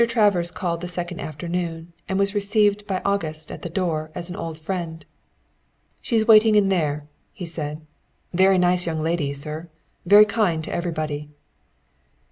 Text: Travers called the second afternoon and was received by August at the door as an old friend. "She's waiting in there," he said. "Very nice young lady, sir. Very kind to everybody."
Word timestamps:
Travers 0.07 0.49
called 0.49 0.81
the 0.81 0.87
second 0.87 1.19
afternoon 1.19 1.93
and 2.09 2.17
was 2.17 2.33
received 2.33 2.87
by 2.87 3.03
August 3.05 3.51
at 3.51 3.61
the 3.61 3.69
door 3.69 4.09
as 4.15 4.31
an 4.31 4.35
old 4.35 4.57
friend. 4.57 5.05
"She's 6.01 6.27
waiting 6.27 6.55
in 6.55 6.69
there," 6.69 7.07
he 7.31 7.45
said. 7.45 7.81
"Very 8.33 8.57
nice 8.57 8.87
young 8.87 8.99
lady, 8.99 9.31
sir. 9.31 9.69
Very 10.07 10.25
kind 10.25 10.63
to 10.63 10.73
everybody." 10.73 11.29